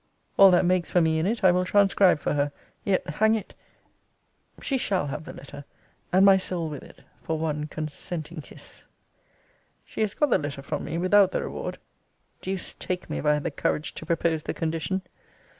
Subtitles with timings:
[0.35, 2.51] All that makes for me in it I will transcribe for her
[2.83, 3.53] yet, hang it,
[4.59, 5.63] she shall have the letter,
[6.11, 8.85] and my soul with it, for one consenting kiss.
[9.85, 11.77] She has got the letter from me without the reward.
[12.41, 15.03] Deuce take me, if I had the courage to propose the condition.